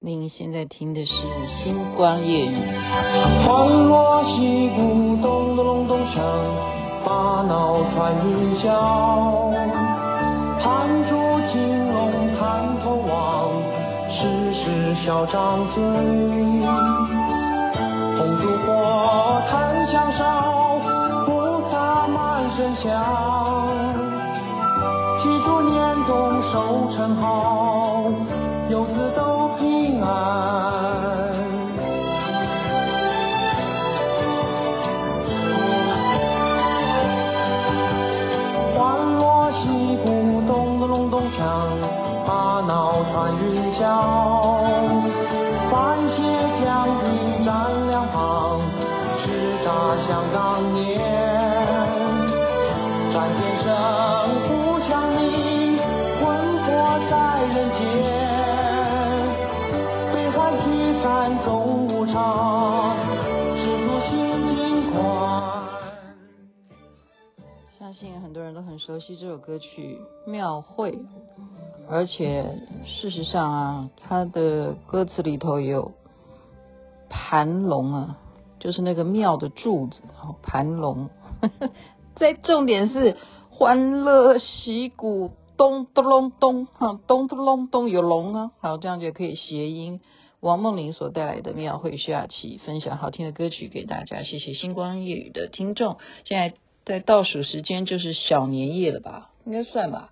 [0.00, 1.12] 您现在听的是
[1.64, 2.54] 《星光夜语》。
[3.48, 6.22] 欢锣喜鼓咚咚隆咚锵，
[7.04, 9.50] 把脑传云霄。
[10.62, 11.16] 弹珠
[11.52, 13.50] 金龙探头望，
[14.08, 15.82] 时时小张嘴。
[18.18, 20.78] 红烛火檀香烧，
[21.26, 22.86] 菩萨满身香。
[25.20, 27.87] 祈祝年冬收成好，
[43.28, 43.84] 脑传云霄。
[45.70, 46.16] 番茄
[46.64, 46.66] 将
[47.00, 47.46] 军站
[47.88, 48.60] 两旁，
[49.20, 49.28] 叱
[49.62, 49.68] 咤
[50.06, 50.98] 想当年。
[53.12, 53.68] 战天声
[54.48, 55.76] 呼响铃，
[56.20, 56.24] 魂
[56.64, 56.66] 魄
[57.10, 57.12] 在
[57.44, 57.80] 人间。
[60.12, 60.66] 悲欢聚
[61.02, 61.06] 散
[61.44, 61.46] 总
[61.86, 62.96] 无常，
[63.56, 64.10] 只图心
[64.56, 64.56] 轻
[64.90, 64.96] 宽。
[67.78, 69.98] 相信很多人都很熟悉这首歌曲
[70.30, 70.92] 《庙会》，
[71.90, 72.44] 而且
[72.86, 75.92] 事实上啊，它的歌词里头有
[77.08, 78.18] 盘龙啊，
[78.60, 80.02] 就是那个庙的柱子，
[80.42, 81.08] 盘龙。
[82.16, 83.16] 在重点是
[83.50, 90.00] 欢乐喜鼓咚咚隆咚，哈咚咚隆咚有龙啊，好，这样就可以谐音。
[90.40, 95.96] 王梦麟所带来的庙会下期分享好听的歌曲给大家，谢谢星光夜雨的听众。
[96.24, 99.30] 现在在倒数时间就是小年夜了吧？
[99.46, 100.10] 应该算吧，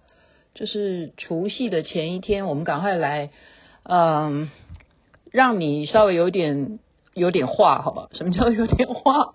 [0.57, 3.31] 就是除夕的前一天，我们赶快来，
[3.85, 4.51] 嗯，
[5.31, 6.81] 让你稍微有点
[7.15, 8.09] 有点话，好吧？
[8.19, 9.35] 什么叫有点话？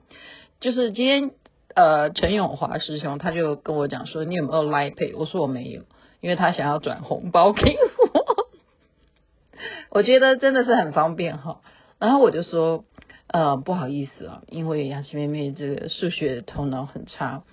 [0.59, 1.31] 就是今天。
[1.73, 5.83] 呃，陈永华师兄他就跟我讲说，你有没有 Line 我说我没有，
[6.19, 8.35] 因为他想要转红包给我。
[9.89, 11.61] 我觉得真的是很方便哈。
[11.97, 12.83] 然后我就说，
[13.27, 17.43] 呃，不好意思啊，因为杨琪妹妹这个数学头脑很差，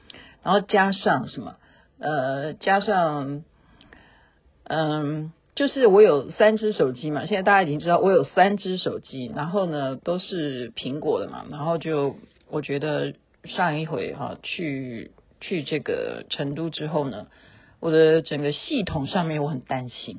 [0.42, 1.54] 然后加上什么，
[2.00, 3.44] 呃，加上，
[4.69, 12.17] 嗯，就是我有三只手机嘛，现在大家已经知道我有三只手机，然后呢都是苹果的嘛，然后就
[12.51, 13.15] 我觉得。
[13.45, 17.29] 上一回哈、去去这个成都之后呢，
[17.79, 20.19] 我的整个系统上面我很担心，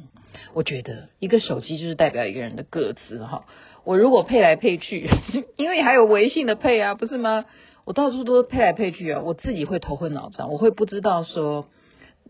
[0.54, 3.46] 我觉得一个手机就是代表一个人的个资哈。
[3.84, 5.10] 我如果配来配去，
[5.58, 7.46] 因为还有微信的配啊，不是吗？
[7.84, 11.68] 我到处都配来配去啊，我自己会头昏脑胀，我会不知道说。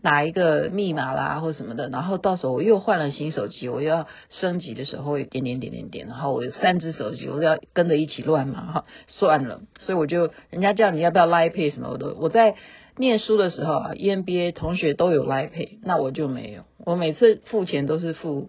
[0.02, 12.54] 哪一个密码啦，或什么的，然后到时候我又换了新手机，我又要升级的时候，会点点点点点，然后我有三只手机，我要跟着一起乱嘛，哈，算了，所以我就人家叫你要不要 Lie Pay 什么的，我在
[12.96, 18.48] 念书的时候啊，EMBA 同学都有 Lie Pay，那我就没有，我每次付钱都是付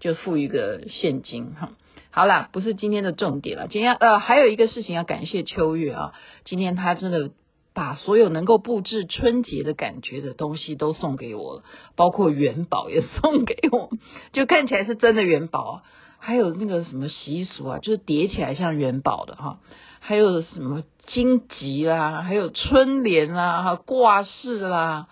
[0.00, 1.72] 就付一个现金，哈，
[2.10, 6.12] 好啦，不是今天的重点了，今天呃还有一个事情要感谢秋月啊，
[6.44, 7.30] 今天他真的。
[7.76, 11.62] 把所有能够布置春节的感觉的东西都送给我了，
[11.94, 13.90] 包括元宝也送给我，
[14.32, 15.82] 就看起来是真的元宝。
[16.18, 19.58] 还有那个什么习俗啊，就是叠起来像元宝的哈。
[20.00, 25.08] 还有什么荆棘啦，还有春联啦，哈挂饰啦，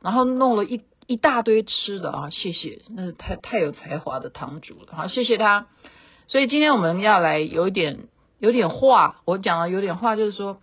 [0.00, 2.30] 然后弄了一一大堆吃的啊。
[2.30, 5.66] 谢谢，那是太太有才华的堂主了，好谢谢他。
[6.28, 10.56] 所以今天我们要来有点有点话，我讲了有点话，就是说。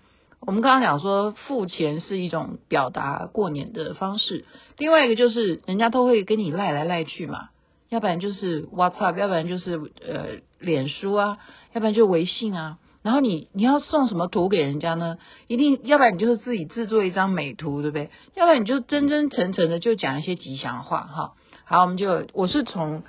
[0.46, 4.44] 我们刚刚讲说付钱是一种表达过年的方式，
[4.78, 7.50] 另外一个就是人家都会跟你赖来赖去嘛，
[7.88, 11.38] 要不然就是 WhatsApp，要不然就是呃脸书啊，
[11.72, 12.78] 要不然就微信啊。
[13.04, 15.18] 然后你你要送什么图给人家呢？
[15.48, 18.10] 一定要不然你就是自己制作一张美图，对不对？
[18.36, 21.32] 要不然你就真真诚诚的就讲一些吉祥话哈。
[21.64, 23.04] 好，我们就我是从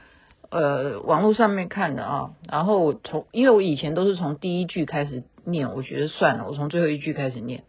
[0.51, 5.25] 呃网络上面看的啊，然后我从因为我以前都是从第一句开始。
[5.47, 7.65] 念，我觉得算了，我从最后一句开始念。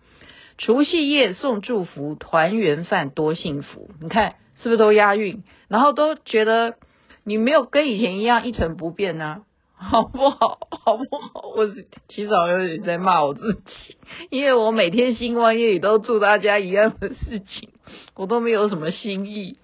[0.58, 3.90] 除夕夜送祝福，团圆饭多幸福。
[4.02, 5.44] 你看是不是都押韵？
[5.68, 6.76] 然后都觉得
[7.26, 9.44] 你没有跟以前一样一成不变呢、
[9.76, 10.60] 好不好？
[10.86, 11.50] 好不好？
[11.56, 11.68] 我
[12.08, 13.98] 起早有点在骂我自己，
[14.30, 17.70] 因为我每天星光夜语都祝大家一样的事情，
[18.16, 19.58] 我都没有什么新意。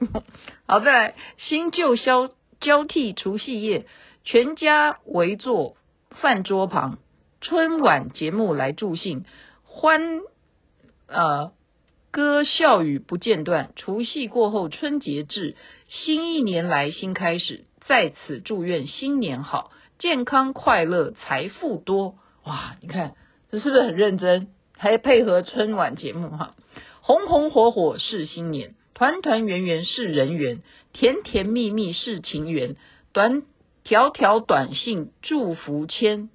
[0.68, 3.86] 好，再来新旧交交替，除夕夜
[4.26, 5.78] 全家围坐
[6.10, 6.98] 饭桌旁。
[7.42, 9.26] 春晚节目来助兴，
[9.64, 10.22] 欢
[11.08, 11.52] 呃
[12.12, 13.72] 歌笑语不间断。
[13.76, 15.56] 除夕过后春节至，
[15.88, 22.16] 新一年来新开始，在此祝愿新年好，健康快乐，财富多。
[22.44, 23.16] 哇，你看
[23.50, 24.50] 这是不是很认真？
[24.78, 26.54] 还配合春晚节目哈，
[27.02, 30.62] 红红火火是新年，团团圆圆是人缘，
[30.94, 32.76] 甜甜蜜蜜是情缘，
[33.14, 33.42] 短
[33.84, 36.30] 条条短信祝福签，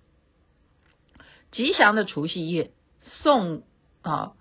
[1.57, 2.71] 吉祥的除夕夜
[3.01, 3.63] 送
[4.03, 4.33] 啊，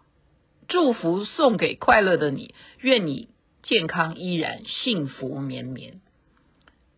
[0.67, 3.29] 祝福送给快乐的你，愿你
[3.63, 6.01] 健康依然，幸福绵绵。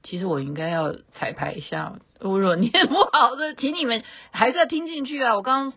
[0.02, 5.36] 其实我应该要彩排一下，如果念不好的，请你们还是要听进去啊！
[5.36, 5.72] 我刚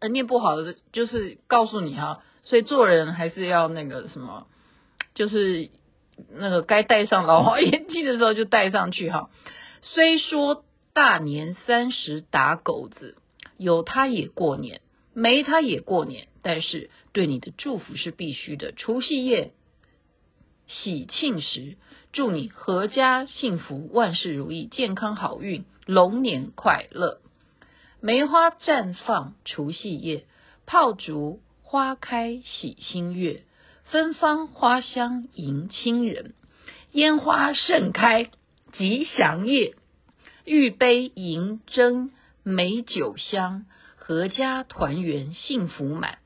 [0.00, 4.46] 刚念不好的，就是告诉你哈，所以做人还是要那个什么，
[5.14, 5.68] 就是
[6.32, 9.28] 那个该戴上老花眼镜的时候就戴上去哈。
[9.82, 10.64] 虽说
[10.94, 13.18] 大年三十打狗子，
[13.56, 14.80] 有他也过年，
[15.12, 18.72] 没他也过年，但是对你的祝福是必须的。
[18.72, 19.52] 除夕夜
[20.66, 21.76] 喜庆时。
[22.12, 27.18] 祝你阖家幸福，万事如意，健康好运，龙年快乐。
[28.00, 30.24] 梅花绽放除夕夜，
[30.64, 33.42] 炮竹花开喜新月，
[33.86, 36.34] 芬芳花香迎亲人，
[36.92, 38.30] 烟花盛开
[38.78, 39.74] 吉祥夜，
[40.44, 42.12] 玉杯银针
[42.44, 43.64] 美酒香，
[43.98, 46.18] 阖家团圆幸福满，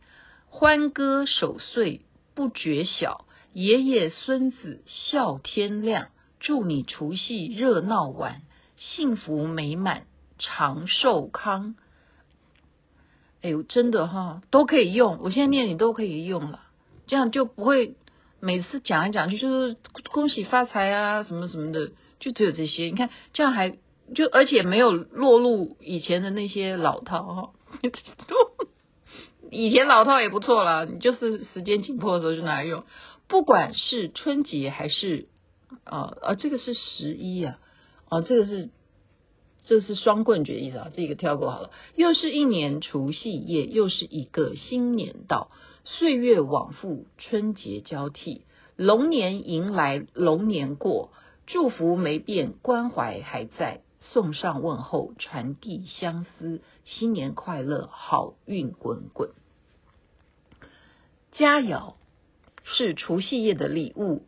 [0.48, 2.02] 欢歌守岁
[2.34, 3.24] 不觉晓。
[3.54, 6.08] 爷爷孙子笑天亮，
[6.40, 8.42] 祝你除夕热闹晚，
[8.76, 10.06] 幸福美满
[10.38, 11.76] 长寿康。
[13.40, 16.60] 哎呦，真的哈，都可以用，我现在念你都可以用了，
[17.06, 17.94] 这样就不会
[18.40, 19.76] 每次讲一讲就就是
[20.10, 22.86] 恭喜发财啊什么什么的，就只有这些。
[22.86, 23.78] 你看这样还
[24.14, 27.50] 就而且没有落入以前的那些老套哈，
[29.50, 32.84] 以前老套也不错啦，你就是时间紧迫的时候就拿来用。
[33.28, 35.28] 不管是春节还是
[35.84, 37.58] 啊啊，这个是十一啊，
[38.08, 38.70] 啊，这个是
[39.64, 41.70] 这是双棍节意思啊，这个跳过好了。
[41.94, 45.50] 又是一年除夕夜，又是一个新年到，
[45.84, 48.46] 岁月往复，春节交替，
[48.76, 51.10] 龙年迎来龙年过，
[51.46, 59.30] 祝福没变，关怀还在，送上问候，传递相思，新年快乐，好运滚滚，
[61.32, 61.94] 佳肴。
[62.70, 64.26] 是除夕夜的礼物，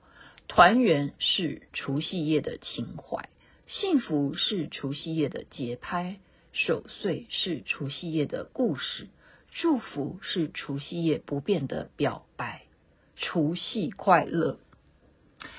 [0.48, 3.28] 团圆是除夕夜的情怀，
[3.66, 6.18] 幸福是除夕夜的节拍，
[6.52, 9.08] 守岁是除夕夜的故事，
[9.52, 12.62] 祝福是除夕夜不变的表白。
[13.16, 14.58] 除夕快乐！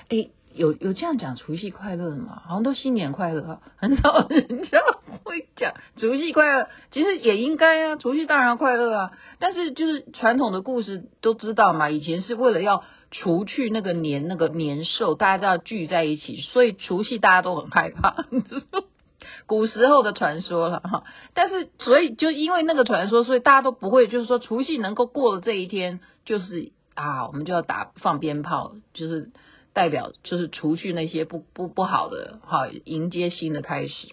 [0.08, 2.42] 哎，有有这样讲除夕快乐的吗？
[2.46, 4.78] 好像都新年快乐，很少人家
[5.24, 6.68] 会讲除夕快乐。
[6.90, 9.12] 其实也应该啊，除夕当然快乐啊。
[9.38, 18.26] 但是就是传统的故事都知道嘛，以前是为了要除去那个年那个年兽，大家都要聚在一起，所以除夕大家都很害怕。
[19.46, 21.04] 古时候的传说了哈，
[21.34, 29.30] 但是所以就因为那个传说，所以大家都不会就是说除夕能够过了这一天，就是啊，我们就要打放鞭炮，就是
[29.72, 34.08] 代表就是除去那些不不不好的哈，迎接新的开始。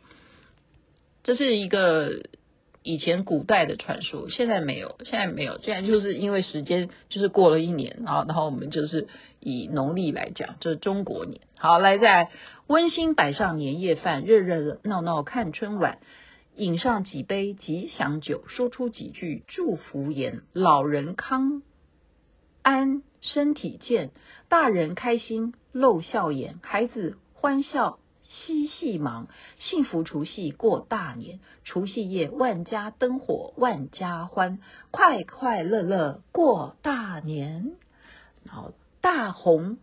[1.24, 2.24] 这是一个。
[2.82, 5.60] 以前古代的传说，现在没有，现在没有。
[5.62, 9.10] 现在就是因为时间就是过了一年，然后然后我们就是
[9.42, 11.42] 以农历来讲，这是中国年。
[11.58, 12.30] 好，来在
[12.68, 16.00] 温馨摆上年夜饭，热热闹闹看春晚，
[16.56, 21.62] 饮上几杯吉祥酒，说出几句祝福言，老人康
[22.62, 24.12] 安身体健，
[24.48, 28.00] 大人开心露笑颜，孩子欢笑。
[28.32, 29.28] 嬉戏忙，
[29.58, 34.60] 幸福除夕过大年，除夕夜万家灯火万家欢，
[34.92, 37.72] 快快乐乐过大年。
[38.46, 39.80] 好，大红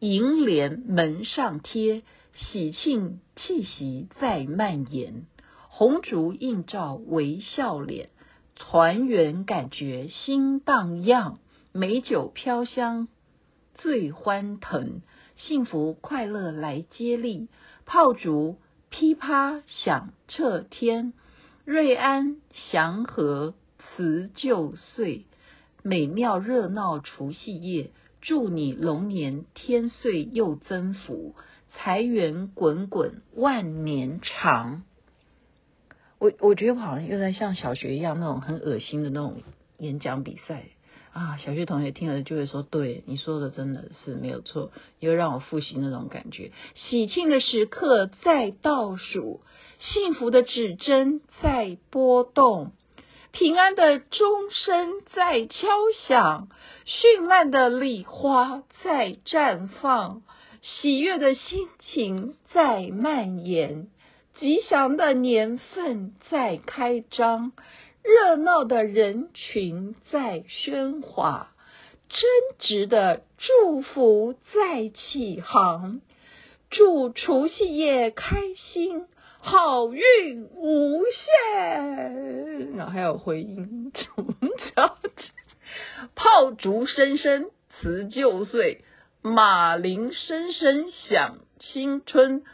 [0.00, 5.26] 楹联门上贴，喜庆气息在蔓延，
[5.68, 8.08] 红烛映照微笑脸，
[8.54, 11.38] 团圆感觉心荡漾，
[11.76, 13.06] 美酒飘香
[13.74, 15.02] 醉欢腾。
[15.36, 17.48] 幸福快乐来接力，
[17.84, 18.56] 炮竹
[18.88, 21.12] 噼啪响彻天，
[21.66, 22.38] 瑞安
[22.70, 25.26] 祥和辞旧岁，
[25.82, 27.90] 美妙热闹除夕夜，
[28.22, 31.34] 祝你龙年添岁又增福，
[31.72, 34.82] 财源滚滚万年长。
[36.18, 39.42] 我我觉得我好像又在像小学一样那种很恶心的那种
[39.76, 40.64] 演讲比赛。
[41.16, 44.70] 啊，小学同学听了就会说：“对，你说的真的是没有错。”
[45.00, 46.52] 又让我复习那种感觉。
[46.74, 49.40] 喜庆的时刻在倒数，
[49.80, 52.72] 幸福的指针在拨动，
[53.32, 55.66] 平安的钟声在敲
[56.06, 56.48] 响，
[56.84, 60.20] 绚烂的礼花在绽放，
[60.60, 63.88] 喜悦的心情在蔓延，
[64.38, 67.52] 吉祥的年份在开张。
[68.06, 71.52] 热闹的人群在喧哗，
[72.08, 72.20] 真
[72.60, 76.00] 挚的祝福在起航，
[76.70, 79.06] 祝除夕夜开心，
[79.40, 82.76] 好运无限。
[82.76, 84.90] 然后还有回音，中秋
[86.14, 88.84] 炮竹声声辞旧岁，
[89.20, 92.44] 马铃声声响新春。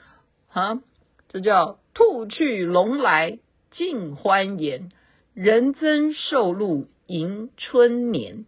[0.50, 0.80] 啊，
[1.28, 3.38] 这叫兔去龙来
[3.71, 4.90] 尽欢颜，
[5.34, 8.44] 人增寿禄迎春年，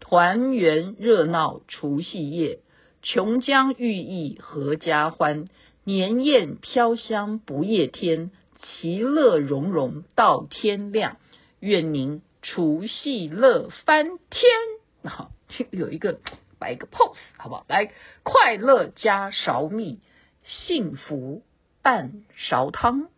[0.00, 2.60] 团圆热闹除夕夜。
[3.02, 5.48] 琼浆玉液合家欢，
[5.84, 8.30] 年宴飘香不夜天，
[8.62, 11.18] 其乐融融到天亮。
[11.60, 15.12] 愿您除夕乐翻天！
[15.12, 15.32] 好，
[15.70, 16.18] 有一个
[16.58, 17.66] 摆一个 pose，好不好？
[17.68, 20.00] 来，快乐加勺蜜，
[20.44, 21.42] 幸福
[21.82, 23.08] 半勺汤，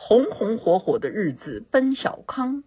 [0.00, 2.62] 红红火火的日子奔小康，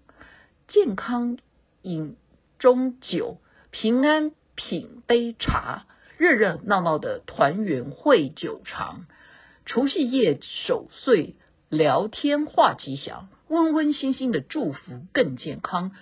[0.68, 1.38] 健康
[1.82, 2.18] 饮
[2.60, 3.38] 中酒，
[3.72, 5.86] 平安品杯茶。
[6.18, 9.08] 热热闹闹的团圆会久长，
[9.66, 11.36] 除夕夜守岁
[11.68, 15.94] 聊天话吉祥，温温馨馨的祝福更健康。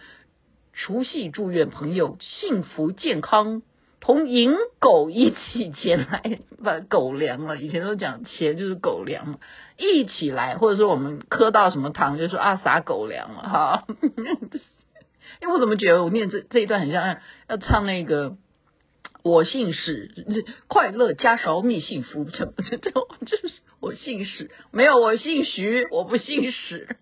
[0.73, 3.61] 除夕祝愿朋友幸福健康，
[3.99, 7.57] 同迎狗一起前来把狗粮了。
[7.57, 9.39] 以前都讲钱就是狗粮嘛，
[9.77, 13.85] 一起来，或者说我们磕到什么糖，就说啊撒狗粮了哈。
[15.41, 18.37] 因为我怎么觉得我念这这一段很像要唱那个。
[19.21, 26.95] 我姓史，快乐加勺蜜，幸福这这就是我姓史，没有我姓徐，我不姓史。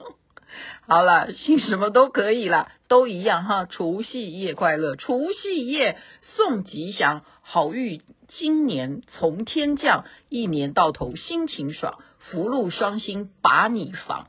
[0.88, 3.66] 好了，姓什么都可以了，都一样哈。
[3.66, 14.28] 除夕夜快乐，除夕夜送吉祥，好运今年从天降，一年到头心情爽，福禄双馨把你防，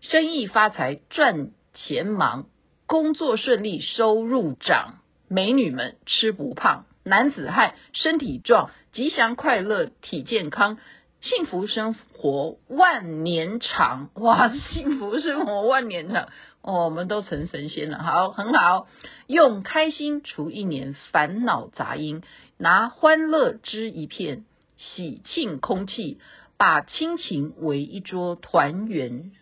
[0.00, 2.46] 生意发财赚钱忙，
[2.86, 6.86] 工作顺利收入涨，美女们吃不胖。
[7.04, 10.76] 男子汉身体壮，吉祥快乐体健康，
[11.20, 14.10] 幸福生活万年长。
[14.16, 16.28] 哇，幸福生活万年长，
[16.62, 17.98] 我们都成神仙了。
[17.98, 18.86] 好，很好，
[19.26, 22.22] 用开心除一年烦恼杂音，
[22.56, 24.44] 拿欢乐织一片
[24.76, 26.18] 喜庆空气，
[26.56, 29.32] 把亲情围一桌团圆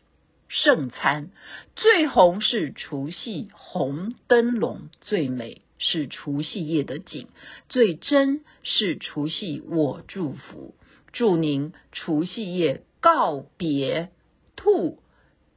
[0.49, 1.31] 盛餐。
[1.75, 5.63] 最红是除夕红灯笼，最美。
[5.79, 7.29] 是除夕夜的景，
[7.69, 10.75] 最真是除夕我祝福，
[11.17, 14.11] 祝您除夕夜告别
[14.55, 14.99] 兔，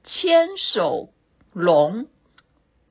[0.05, 1.09] 牵手
[1.51, 2.07] 龙，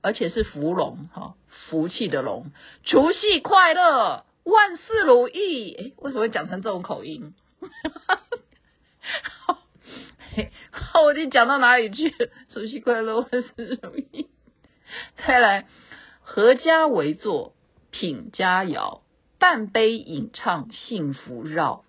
[0.02, 2.52] 而且是福龙哈，福气的龙，
[2.84, 5.72] 除夕快乐，万事如意。
[5.72, 7.32] 诶，为什么会讲成这种口音？
[10.70, 12.30] 好，我已经讲到哪里去了？
[12.50, 14.28] 除夕快乐，万事如意。
[15.26, 15.66] 再来。
[16.20, 17.54] 合家围坐
[17.90, 19.00] 品佳肴，
[19.38, 21.86] 半杯饮唱幸福绕，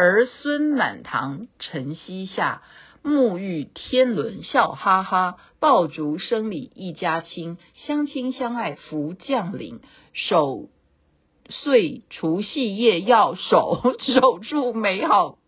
[0.00, 2.62] 儿孙满堂晨曦下，
[3.02, 9.80] 沐浴天伦笑哈哈，爆竹声里一家亲，相亲相爱福降临，
[10.12, 10.68] 守
[11.48, 15.38] 岁除夕夜要守，守住美好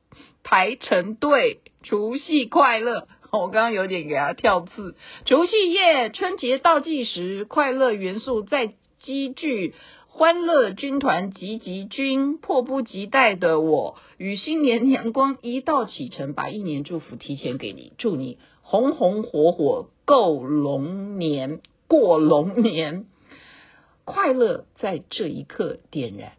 [0.43, 3.07] 排成队，除夕快乐。
[3.31, 4.97] 我刚刚有点给他跳字。
[5.27, 9.77] 除夕夜，春节倒计时，快乐元素在积聚，
[10.21, 23.07] 欢乐军团急急军，迫不及待的我与新年阳光一道启程，把一年祝福提前给你，祝你红红火火够龙年，过龙年，
[24.05, 26.33] 快乐在这一刻点燃，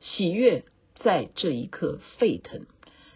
[0.00, 0.64] 喜悦
[0.96, 2.66] 在这一刻沸腾，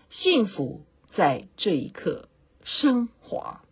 [0.09, 0.83] 幸福
[1.17, 2.29] 在这一刻。
[2.63, 3.63] 升华，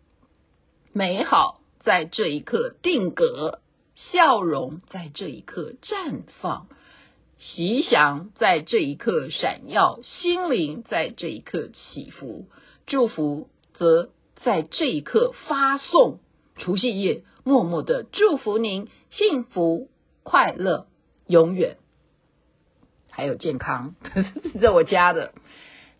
[0.91, 3.61] 美好在这一刻定格，
[4.11, 6.67] 笑容在这一刻绽放，
[7.37, 12.47] 吉祥在这一刻闪耀，心灵在这一刻起伏，
[12.87, 14.09] 祝福则
[14.43, 16.19] 在这一刻发送。
[16.55, 19.89] 除夕夜，默默的祝福您幸福
[20.23, 20.87] 快乐，
[21.27, 21.77] 永远
[23.11, 23.95] 还有健康。
[24.59, 25.33] 这我家的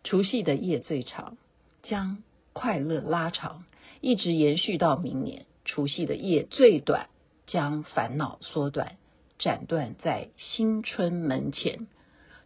[0.03, 1.37] 除夕的夜最长，
[1.83, 2.23] 将。
[2.51, 3.63] 快乐拉长，
[4.01, 5.45] 一直延续到明年。
[5.65, 7.08] 除夕的夜最短，
[7.49, 8.97] 将烦恼缩短，
[9.39, 11.87] 斩断在新春门前。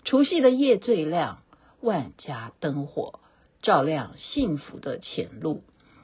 [0.05, 1.43] 除夕的夜最亮，
[1.81, 3.19] 万家灯火
[3.61, 5.63] 照亮幸福的前路。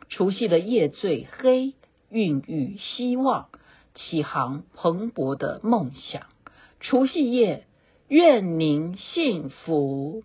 [0.09, 1.75] 除夕的夜最黑，
[2.09, 3.47] 孕育希望，
[3.95, 6.27] 启航蓬勃的梦想。
[6.81, 7.67] 除夕夜，
[8.09, 10.23] 愿您幸福。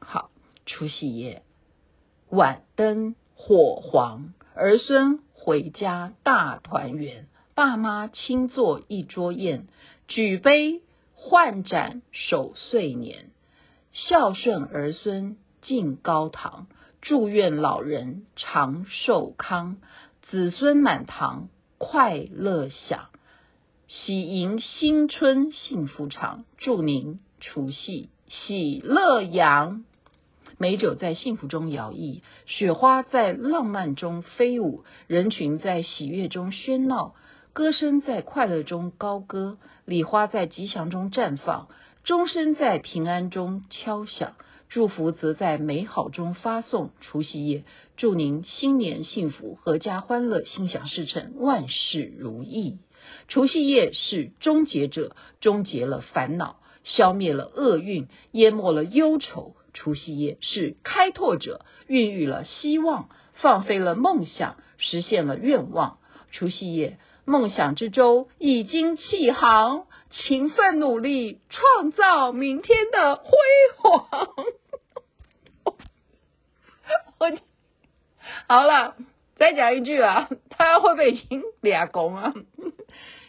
[0.00, 0.30] 好，
[0.66, 1.42] 除夕夜。
[2.30, 9.68] 晚灯火黄，儿孙回家大团圆，爸妈亲坐一桌宴，
[10.08, 10.82] 举杯
[11.14, 13.30] 换盏守岁年，
[13.92, 16.66] 孝顺儿孙进高堂，
[17.00, 19.76] 祝愿老人长寿康，
[20.22, 23.10] 子孙满堂快乐享，
[23.86, 29.84] 喜迎新春幸福长，祝您除夕喜乐洋。
[30.58, 37.14] 美酒在幸福中摇曳，雪花在浪漫中飞舞，人群在喜悦中喧闹，
[37.54, 41.68] 歌声在快乐中高歌，礼花在吉祥中绽放，
[42.02, 44.34] 钟声在平安中敲响，
[44.68, 46.90] 祝福则在美好中发送。
[47.00, 47.62] 除夕夜，
[47.96, 52.80] 祝您新年幸福，阖家欢乐，心想事成，万事如意。
[53.28, 59.54] 除夕夜是终结者，终结了烦恼，消灭了厄运，淹没了忧愁。
[59.72, 65.98] 除夕夜是开拓者，孕育了希望，放飞了梦想，实现了愿望。
[66.32, 73.30] 除夕夜，梦想之舟已经起航，勤奋努力，创造明天的辉
[73.78, 74.08] 煌。
[77.18, 77.32] 我
[78.46, 78.96] 好了，
[79.36, 82.34] 再讲一句啊，他会不会已经俩公啊？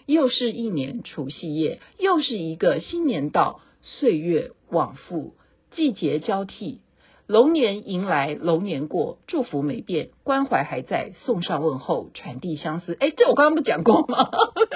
[0.06, 5.36] 又是一年除夕夜，又是一个新年到，岁月往复。
[5.72, 6.82] 季节交替，
[7.27, 12.96] 龙年迎来，龙年过，祝福没变，关怀还在，送上问候，传递相思。
[13.00, 14.29] 哎，这我刚刚不讲过吗？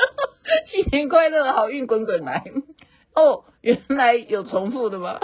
[0.72, 2.44] 新年快乐，好运滚滚来。
[3.13, 5.20] 哦，原来有重复的吗？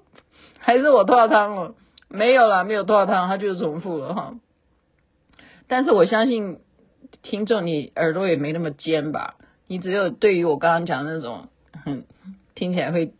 [0.58, 1.74] 还是我拖汤了？
[2.08, 4.34] 没有啦，没有拖汤，它就是重复了哈。
[5.68, 6.58] 但是我相信
[7.22, 9.36] 听众，你耳朵也没那么尖吧？
[9.66, 11.48] 你只有对于我刚刚讲的那种，
[11.84, 12.04] 哼，
[12.54, 13.14] 听起来会。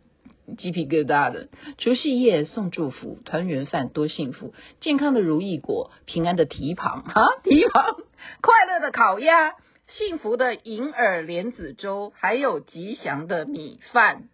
[0.55, 7.97] 鸡皮疙瘩的，除夕夜送祝福，团圆饭多幸福，健康的如意果，平安的蹄膀啊，蹄膀，
[8.41, 9.53] 快乐的烤鸭，
[9.87, 14.29] 幸福的银耳莲子粥，还有吉祥的米饭，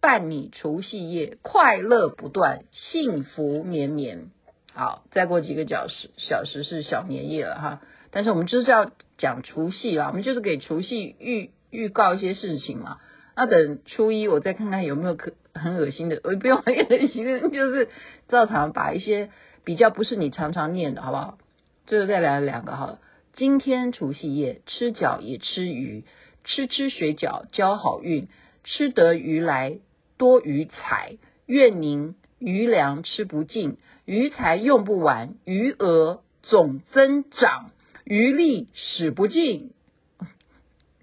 [0.00, 4.30] 伴你除夕夜快乐不断，幸福绵绵。
[4.72, 12.98] 好，再过几个小时，小时是小年夜了哈，但是我们就是要讲除夕啦，我们就是给除夕预预告一些事情嘛。
[13.36, 17.88] 那等初一，我再看看有没有可很恶心的，我不用很恶心的，就是
[18.28, 19.30] 照常把一些
[19.64, 21.38] 比较不是你常常念的，好不好？
[21.86, 22.98] 最后再来两个哈。
[23.32, 26.04] 今天除夕夜，吃饺也吃鱼，
[26.44, 28.28] 吃吃水饺交好运，
[28.62, 29.80] 吃得鱼来
[30.16, 37.70] 多鱼财，愿您余粮吃不尽，余财用不完，余额总增长，
[38.04, 39.72] 余力使不尽。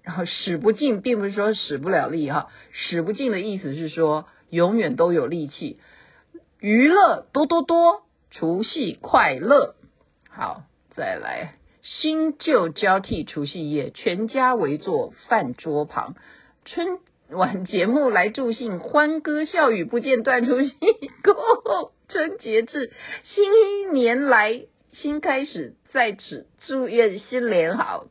[0.02, 5.78] 然后使不尽，并不是说使不了力哈，使不尽的意思是说永远都有力气。
[6.58, 9.74] 娱乐多多多，除夕快乐。
[10.28, 10.62] 好，
[10.96, 16.14] 再来新旧交替，除夕夜全家围坐饭桌旁，
[16.64, 16.98] 春
[17.30, 20.44] 晚节目来助兴，欢歌笑语不间断。
[20.44, 20.74] 除夕
[21.22, 22.92] 过后春节至，
[23.24, 24.62] 新年来
[24.92, 28.06] 新开始，在此祝愿新年好，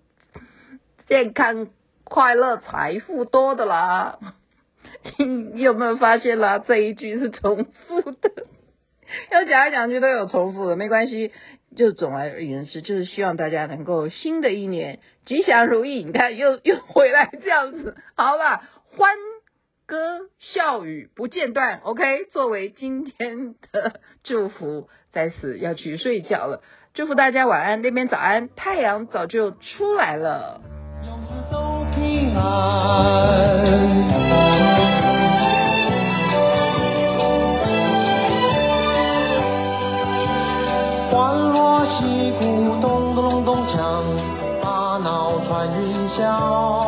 [1.07, 1.67] 健康。
[2.11, 4.19] 快乐财富多的啦，
[5.17, 6.59] 你 有没有发现啦？
[6.59, 8.29] 这一句是重复的，
[9.31, 11.31] 要讲来讲去都有重复的，没关系。
[11.77, 16.03] 就总而言之，就是希望大家能够新的一年吉祥如意。
[16.03, 18.61] 你看，又 又回来这样子，好了，
[18.97, 19.15] 欢
[19.85, 21.79] 歌笑语不间断。
[21.83, 26.61] OK，作为今天的祝福，在此要去睡觉了。
[26.93, 30.59] 祝福大家晚安，那边早安，太阳早就出来了。
[41.11, 42.41] 欢锣喜鼓
[42.81, 43.75] 咚咚咚咚锵，
[44.61, 46.80] 大闹穿云霄。